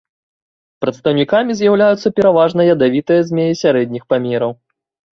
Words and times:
Прадстаўнікамі 0.83 1.57
з'яўляюцца 1.59 2.13
пераважна 2.21 2.61
ядавітыя 2.73 3.21
змеі 3.31 3.63
сярэдніх 3.65 4.03
памераў. 4.13 4.61